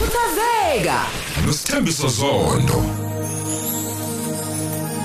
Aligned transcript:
khuthazeka 0.00 0.98
nosithembiso 1.46 2.08
zondo 2.08 3.09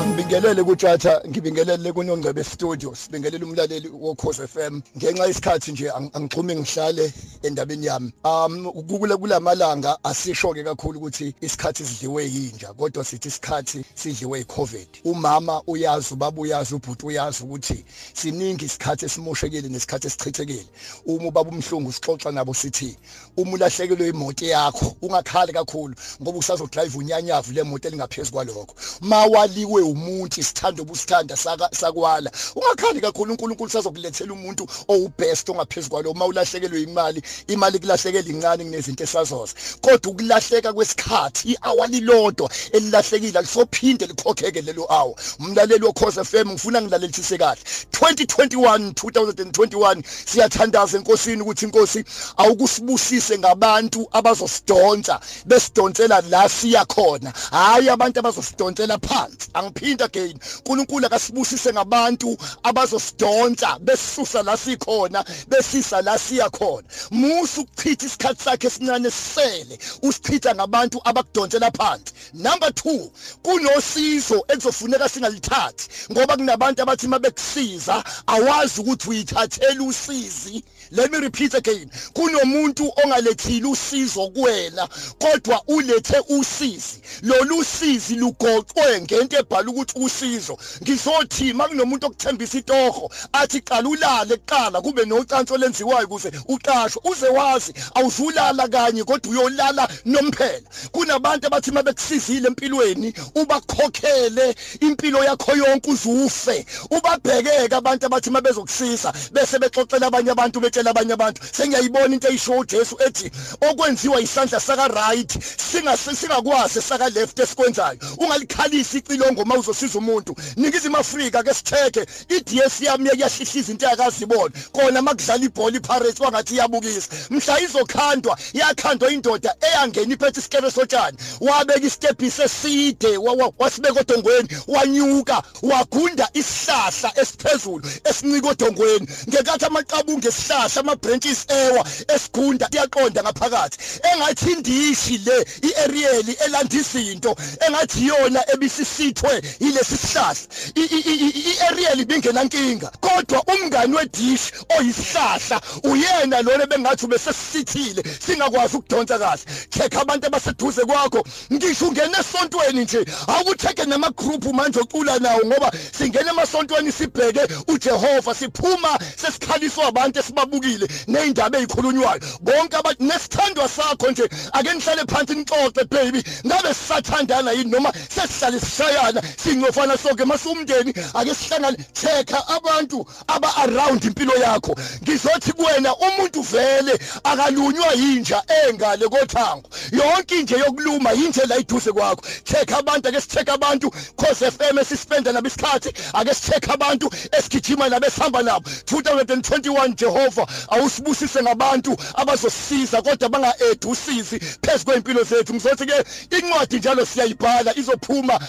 Ngibingelele 0.00 0.64
kuJatha 0.64 1.22
ngibingelele 1.28 1.92
kunongcebe 1.92 2.44
studio 2.44 2.94
sibingelele 2.94 3.44
umlaleli 3.44 3.88
wokhoze 3.88 4.46
FM 4.46 4.80
ngenxa 4.96 5.26
yesikhathi 5.26 5.72
nje 5.72 5.88
ang- 5.90 6.10
angixhume 6.12 6.56
ngihlale 6.56 7.12
endabeni 7.42 7.86
yami. 7.86 8.12
Um 8.24 8.64
kukule 8.72 9.16
kulamalanga 9.16 9.98
asisho 10.04 10.54
ke 10.54 10.64
kakhulu 10.64 10.98
ukuthi 10.98 11.34
isikhathi 11.40 11.84
sidliwe 11.84 12.24
yinja 12.24 12.72
kodwa 12.72 13.04
sithi 13.04 13.28
isikhathi 13.28 13.84
sidliwe 13.94 14.40
iCovid 14.40 14.88
umama 15.04 15.62
uyazi 15.66 16.14
ubaba 16.14 16.40
uyazi 16.40 16.74
ubhuti 16.74 17.06
uyazi 17.06 17.42
ukuthi 17.44 17.84
siningi 18.14 18.64
isikhathi 18.64 19.04
esimoshekile 19.04 19.68
nesikhathi 19.68 20.06
esichithekile. 20.06 20.66
Uma 21.06 21.28
ubaba 21.28 21.50
umhlungu 21.50 21.92
sixoxa 21.92 22.32
nabo 22.32 22.54
sithi 22.54 22.96
uma 23.36 23.52
ulahlekelwe 23.52 24.08
imoto 24.08 24.44
yakho 24.46 24.96
ungakhali 25.02 25.52
kakhulu 25.52 25.94
ngoba 26.22 26.38
usazodrive 26.38 26.98
unyanyavu 26.98 27.52
lemoto 27.52 27.88
elingaphezulu 27.88 28.32
kwalokho. 28.32 28.74
Mawaliwe 29.00 29.81
umuntu 29.82 30.40
isithando 30.40 30.84
busithanda 30.84 31.36
saka 31.36 31.68
sakwala. 31.72 32.30
Ungakhali 32.56 33.00
kakhulu 33.00 33.32
uNkulunkulu 33.32 33.70
sazokulethela 33.70 34.32
umuntu 34.32 34.66
owubest 34.88 35.48
ongaphezulu 35.48 35.90
kwalo. 35.90 36.14
Mawulahlekelwe 36.14 36.82
imali 36.82 37.22
imali 37.46 37.78
kulahlekela 37.78 38.28
incane 38.28 38.64
kunezinto 38.64 39.04
esazoza. 39.04 39.54
Kodwa 39.80 40.12
ukulahleka 40.12 40.72
kwesikhathi 40.72 41.48
ihour 41.52 41.88
lilodwa 41.88 42.50
elilahlekile 42.72 43.38
alisophinde 43.38 44.06
likhokheke 44.06 44.60
lelo 44.62 44.84
hour. 44.88 45.14
Umlaleli 45.40 45.84
wokhoze 45.84 46.24
FM 46.24 46.50
ngifuna 46.50 46.82
ngilalelisise 46.82 47.38
kahle. 47.38 47.60
2021 47.92 48.92
2021 48.92 50.02
siyathandaza 50.26 50.98
enkosini 50.98 51.42
ukuthi 51.42 51.64
inkosi 51.64 52.04
awukusibusise 52.36 53.38
ngabantu 53.38 54.08
abazosidonsa 54.12 55.20
besidonsela 55.46 56.20
la 56.20 56.48
siya 56.48 56.84
khona. 56.84 57.32
Hayi 57.50 57.88
abantu 57.88 58.18
abazosidonsela 58.20 58.98
phansi. 58.98 59.48
Angiphinda 59.72 60.04
again 60.04 60.38
uNkulunkulu 60.58 61.06
akasibusise 61.06 61.72
ngabantu 61.72 62.36
abazosidonsa 62.62 63.78
besisusa 63.78 64.42
la 64.42 64.56
sikhona 64.56 65.24
besisa 65.48 66.02
la 66.02 66.18
siya 66.18 66.50
khona. 66.50 66.86
Musu 67.10 67.60
ukuchitha 67.60 68.06
isikhathi 68.06 68.44
sakhe 68.44 68.66
esincane 68.66 69.10
sisele 69.10 69.78
usichitha 70.02 70.54
ngabantu 70.54 71.00
abakudonsela 71.04 71.70
phansi. 71.70 72.12
Number 72.34 72.68
2 72.68 73.10
kunosizo 73.42 74.44
ekuzofuneka 74.48 75.08
singalithathi 75.08 75.88
ngoba 76.12 76.36
kunabantu 76.36 76.82
abathi 76.82 77.08
mabekusiza 77.08 78.04
awazi 78.26 78.80
ukuthi 78.80 79.08
uyithathela 79.08 79.82
usizi. 79.82 80.64
Let 80.94 81.10
me 81.10 81.18
repeat 81.20 81.54
again. 81.54 81.90
Kunomuntu 82.12 82.92
ongalethile 83.04 83.66
usizo 83.66 84.28
kuwena 84.28 84.88
kodwa 85.18 85.62
ulethe 85.66 86.22
usizi. 86.28 87.00
Lolu 87.22 87.58
usizi 87.58 88.14
lugoqwe 88.14 89.00
ngento 89.00 89.36
ebhala 89.62 89.70
ukuthi 89.70 89.98
usizo. 89.98 90.58
Ngizothi 90.82 91.52
makunomuntu 91.52 92.06
okuthembisa 92.06 92.58
itoho 92.58 93.10
athi 93.32 93.60
qala 93.60 93.88
ulale 93.88 94.36
kuqala 94.36 94.80
kube 94.82 95.04
nocansi 95.04 95.52
olenziwayo 95.52 96.06
ukuze 96.06 96.30
uqashwe. 96.48 97.02
Uze 97.04 97.28
wazi 97.28 97.72
awuzulala 97.94 98.68
kanye 98.68 99.04
kodwa 99.04 99.30
uyolala 99.30 99.88
nomphela. 100.04 100.68
Kunabantu 100.92 101.46
abathi 101.46 101.70
mabekusizile 101.70 102.48
empilweni 102.48 103.14
ubakhokhele 103.34 104.54
impilo 104.80 105.24
yakho 105.24 105.56
yonke 105.56 105.90
uzufe. 105.90 106.66
Ubabhekeke 106.90 107.74
abantu 107.74 108.06
abathi 108.06 108.30
mabezokusiza 108.30 109.12
bese 109.32 109.58
bexoxela 109.58 110.06
abanye 110.06 110.30
abantu 110.30 110.60
betshela 110.60 110.90
abanye 110.90 111.12
abantu. 111.12 111.42
Sengiyayibona 111.52 112.14
into 112.14 112.28
eyisho 112.28 112.58
uJesu 112.58 112.96
ethi 113.06 113.30
okwenziwa 113.60 114.20
isandla 114.20 114.60
saka 114.60 114.88
right 114.88 115.30
singase 115.56 116.14
singakwazi 116.14 116.82
saka 116.82 117.08
left 117.08 117.38
esikwenzayo. 117.38 117.98
Ungalikhalisi 118.18 118.98
icilongo 118.98 119.44
mawuzosiza 119.56 119.98
umuntu. 119.98 120.36
Nikizima 120.56 120.98
Afrika 120.98 121.42
ke 121.42 121.54
sitheke. 121.54 122.06
iDS 122.28 122.80
yami 122.80 123.08
yahlihliza 123.16 123.72
into 123.72 123.86
yakazibona 123.86 124.52
kona 124.72 125.02
makudlala 125.02 125.44
ibhola 125.44 125.76
iPirates 125.76 126.20
wangathi 126.20 126.54
iyabukisa. 126.54 127.08
Mhla 127.30 127.60
izokhandwa 127.60 128.38
yakhandwa 128.52 129.12
indoda 129.12 129.54
eyangena 129.60 130.14
iphethe 130.14 130.40
isikebe 130.40 130.70
sotshani. 130.70 131.16
Wabeka 131.40 131.86
istepisi 131.86 132.42
eside 132.42 133.16
wa- 133.16 133.32
wa- 133.32 133.52
wasibeka 133.58 134.00
odongweni 134.00 134.48
wanyuka 134.68 135.42
wagunda 135.62 136.28
isihlahla 136.34 137.12
esiphezulu 137.20 137.88
esincika 138.04 138.48
odongweni. 138.48 139.06
Ngekathi 139.28 139.64
amaqabunga 139.64 140.28
esihlahla 140.28 140.80
ama 140.80 140.96
branches 140.96 141.44
ewa 141.48 141.86
esigunda 142.14 142.68
iyaqonda 142.72 143.22
ngaphakathi. 143.22 143.78
Engathi 144.12 144.50
indishi 144.52 145.18
le 145.18 145.44
iAriel 145.62 146.36
elanda 146.46 146.76
izinto 146.76 147.36
engathi 147.66 148.06
yona 148.06 148.40
ebisisithwe 148.54 149.41
yilesi 149.60 149.96
sihlahla. 149.96 150.40
iAriel 150.74 152.00
ibingenankinga 152.00 152.92
kodwa 153.00 153.42
umngani 153.42 153.96
wedish 153.96 154.52
oyisihlahla 154.78 155.60
uyena 155.84 156.42
lona 156.42 156.66
bengathi 156.66 157.04
ubesesithile 157.04 158.02
singakwazi 158.26 158.76
ukudonsa 158.76 159.18
kahle. 159.18 159.42
Check 159.70 159.96
abantu 159.96 160.26
abaseduze 160.26 160.84
kwakho 160.84 161.24
ngisho 161.52 161.88
ungena 161.88 162.18
esontweni 162.20 162.84
nje 162.84 163.04
awukutheke 163.26 163.84
nama 163.84 164.10
group 164.10 164.44
manje 164.44 164.80
ocula 164.80 165.18
nawo 165.18 165.40
ngoba 165.46 165.72
singena 165.98 166.30
emasontweni 166.30 166.92
sibheke 166.92 167.40
uJehova 167.68 168.34
siphuma 168.34 168.98
sesikhaliswa 169.16 169.86
abantu 169.86 170.18
esibabukile 170.20 170.88
neindaba 171.08 171.58
ezikhulunywayo 171.58 172.20
bonke 172.40 172.76
abantu 172.76 173.04
nesithandwa 173.04 173.68
sakho 173.68 174.10
nje 174.10 174.28
ake 174.52 174.74
nihlale 174.74 175.02
phansi 175.06 175.34
nixoxe 175.34 175.84
baby. 175.84 176.22
Ngabe 176.46 176.74
sisathandana 176.74 177.52
yini 177.52 177.70
noma 177.70 177.92
sesihlale 178.08 178.60
sishayana? 178.60 179.22
Singofana 179.36 179.98
sonke 179.98 180.24
masumndeni 180.24 180.94
ake 181.14 181.34
sihlangane 181.34 181.76
checka 181.92 182.48
abantu 182.48 183.06
aba 183.26 183.56
around 183.56 184.04
impilo 184.04 184.34
yakho. 184.36 184.76
Ngizothi 185.02 185.52
kuwena 185.52 185.96
umuntu 185.96 186.42
vele 186.42 186.98
akalunywa 187.24 187.92
yinja 187.92 188.42
engale 188.66 189.08
kothango. 189.08 189.68
Yonke 189.92 190.40
inje 190.40 190.58
yokuluma 190.58 191.12
yinje 191.12 191.46
la 191.46 191.56
iduze 191.56 191.92
kwakho. 191.92 192.22
Check 192.44 192.72
abantu 192.72 193.08
ake 193.08 193.20
sicheck 193.20 193.48
abantu. 193.48 193.90
Cause 194.16 194.50
FM 194.50 194.78
esispenda 194.78 195.32
nabo 195.32 195.48
isikhathi 195.48 195.92
ake 196.14 196.34
sicheck 196.34 196.68
abantu 196.68 197.10
esigijima 197.32 197.88
nabo. 197.88 198.06
esihamba 198.06 198.42
nabo 198.42 198.70
2021 198.86 199.94
Jehova 199.94 200.46
awusibusise 200.68 201.42
ngabantu 201.42 201.96
abazosisiza 202.14 203.02
kodwa 203.02 203.28
banga 203.28 203.54
add 203.70 203.84
usizi 203.84 204.38
phezulu 204.38 204.84
kweimpilo 204.84 205.22
zethu. 205.24 205.54
Ngizothi 205.54 205.86
ke 205.86 206.04
incwadi 206.36 206.76
njalo 206.76 207.06
siyayibhala 207.06 207.76
izophuma 207.78 208.40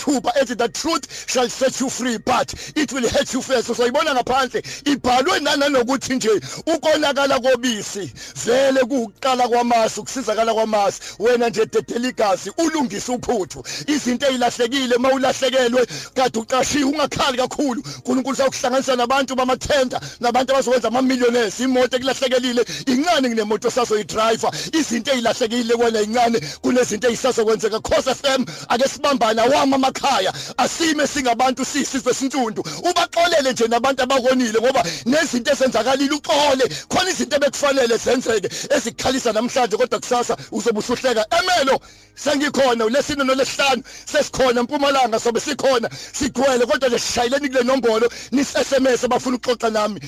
mathuba 0.00 0.32
ethi 0.40 0.56
the 0.56 0.68
truth 0.68 1.28
shall 1.28 1.48
set 1.48 1.78
you 1.80 1.88
free 1.90 2.18
but 2.18 2.52
it 2.76 2.92
will 2.92 3.08
hurt 3.08 3.32
you 3.32 3.42
first. 3.42 3.68
Soyibona 3.68 4.14
ngaphandle? 4.14 4.62
Ibhalwe 4.84 5.40
nananokuthi 5.40 6.14
nje 6.14 6.30
ukonakala 6.66 7.38
kobisi. 7.40 8.12
Vele 8.44 8.80
kuqala 8.80 9.48
kwamasi 9.48 10.00
ukusizakala 10.00 10.54
kwamasi 10.54 11.00
wena 11.18 11.48
nje 11.48 11.66
dedela 11.66 12.08
igazi 12.08 12.52
ulungise 12.58 13.12
uphuthu. 13.12 13.64
Izinto 13.86 14.26
ezilahlekile 14.26 14.96
mawulahlekelwe 14.98 15.86
kade 16.14 16.38
uqashiwe 16.38 16.84
ungakhali 16.84 17.38
kakhulu. 17.38 17.82
uNkulunkulu 17.96 18.36
sakuhlanganisa 18.36 18.96
nabantu 18.96 19.34
bamathenda 19.36 20.00
nabantu 20.20 20.52
abazokwenza 20.52 20.88
ama 20.88 21.02
millionaires 21.02 21.60
imoto 21.60 21.96
ekulahlekelile 21.96 22.64
incane 22.86 23.28
kunemoto 23.28 23.70
sazoyidriver 23.70 24.50
izinto 24.72 25.12
ezilahlekile 25.12 25.76
kwena 25.76 26.00
incane 26.00 26.40
kunezinto 26.62 27.08
ezisazokwenzeka. 27.08 27.80
Khosa 27.80 28.14
FM 28.14 28.44
ake 28.68 28.88
sibambana 28.88 29.44
wama 29.44 29.78
emakhaya 29.90 30.32
asime 30.56 31.06
singabantu 31.06 31.64
sisizwe 31.64 32.14
sintundu 32.14 32.64
ubaxolele 32.78 33.52
nje 33.52 33.68
nabantu 33.68 34.02
abakonile 34.02 34.60
ngoba 34.60 34.84
nezinto 35.06 35.52
ezenzakalile 35.52 36.14
uxole. 36.14 36.64
Khona 36.88 37.10
izinto 37.10 37.36
ebekufanele 37.36 37.96
zenzeke 37.96 38.48
ezikhalisa 38.70 39.32
namhlanje 39.32 39.76
kodwa 39.76 39.98
kusasa 39.98 40.36
uzobe 40.52 40.78
usuhleka. 40.78 41.26
Emelo 41.38 41.80
sengikhona 42.14 42.84
ulesine 42.84 43.24
nolesihlanu 43.24 43.82
sesikhona 44.06 44.62
mpumalanga 44.62 45.20
sobe 45.20 45.40
sikhona 45.40 45.90
sigcwele 46.12 46.66
kodwa 46.66 46.88
nje 46.88 46.98
sishayeleni 46.98 47.48
kule 47.48 47.62
nombolo 47.62 48.10
nis 48.32 48.48
SMS 48.48 49.04
abafuna 49.04 49.36
ukuxoxa 49.36 49.70
nami. 49.70 50.00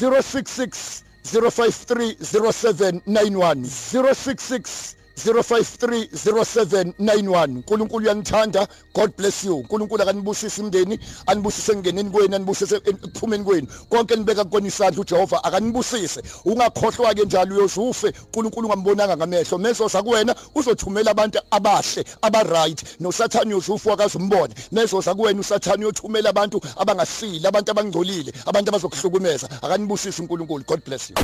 066 0.00 1.02
053 1.32 2.16
0791 2.22 3.66
066 3.92 4.96
05307991 5.24 7.48
uNkulunkulu 7.56 8.04
uyanithanda 8.04 8.68
God 8.94 9.16
bless 9.16 9.44
you. 9.44 9.56
uNkulunkulu 9.56 10.02
akanibusise 10.02 10.62
imndeni 10.62 10.98
anibusise 11.26 11.72
engeneni 11.72 12.10
kwenu 12.10 12.36
anibusise 12.36 12.76
ekuphumeni 12.76 13.44
kwenu. 13.44 13.66
Konke 13.88 14.16
nibeka 14.16 14.44
kukona 14.44 14.66
isandla 14.68 15.00
uJehova 15.00 15.44
akanibusise. 15.44 16.22
Ungakhohlwa 16.44 17.14
ke 17.14 17.24
njalo 17.24 17.56
uyozufe. 17.56 18.06
uNkulunkulu 18.08 18.66
ungambonanga 18.68 19.16
ngamehlo. 19.16 19.58
Mezoza 19.58 20.02
kuwena 20.02 20.34
uzothumela 20.54 21.10
abantu 21.10 21.38
abahle 21.50 22.04
aba 22.22 22.42
right 22.42 23.00
nosathani 23.00 23.54
uyozufa 23.54 23.92
akazumbone 23.92 24.54
mezoza 24.72 25.14
kuwena 25.14 25.40
usathani 25.40 25.84
uyothumela 25.84 26.30
abantu 26.30 26.60
abangasile 26.76 27.48
abantu 27.48 27.70
abangcolile 27.70 28.32
abantu 28.46 28.68
abazokuhlukumeza. 28.68 29.48
Akanibusise 29.62 30.22
uNkulunkulu. 30.22 30.64
God 30.64 30.84
bless 30.84 31.10
you. 31.10 31.16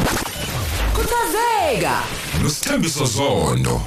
Khuthazeka 0.95 1.95
nosithembiso 2.43 3.05
zondo. 3.07 3.81